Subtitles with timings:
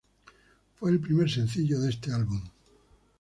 [0.79, 2.41] Fue el primer sencillo de este álbum.